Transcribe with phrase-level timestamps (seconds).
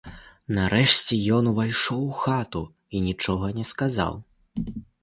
[0.57, 2.65] Нарэшце ён увайшоў у хату
[2.95, 4.13] і нічога не сказаў.